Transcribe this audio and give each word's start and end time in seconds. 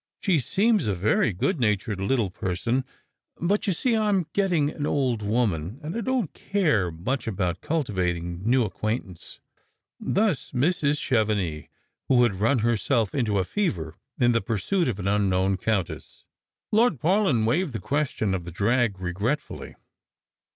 She 0.19 0.39
seems 0.39 0.87
a 0.87 0.95
very 0.95 1.31
good 1.31 1.59
natured 1.59 1.99
little 2.01 2.31
person; 2.31 2.85
but, 3.39 3.67
you 3.67 3.73
see, 3.73 3.95
I 3.95 4.09
am 4.09 4.25
getting 4.33 4.71
an 4.71 4.87
old 4.87 5.21
woman, 5.21 5.79
and 5.83 5.93
don't 6.03 6.33
care 6.33 6.89
much 6.89 7.27
about 7.27 7.61
cultivating 7.61 8.41
new 8.43 8.63
acquaint 8.63 9.05
ance." 9.05 9.39
Thus 9.99 10.53
Mrs. 10.53 10.97
Chevenix, 10.97 11.67
who 12.09 12.15
would 12.15 12.31
have 12.31 12.41
run 12.41 12.59
herself 12.65 13.13
into 13.13 13.37
a 13.37 13.43
fever 13.45 13.93
in 14.19 14.31
the 14.31 14.41
pursuit 14.41 14.87
of 14.87 14.97
an 14.97 15.07
unknown 15.07 15.57
countess. 15.57 16.23
Lord 16.71 16.99
Paulyn 16.99 17.45
waived 17.45 17.73
the 17.73 17.79
question 17.79 18.33
of 18.33 18.43
the 18.43 18.49
drag 18.51 18.99
regretfully. 18.99 19.75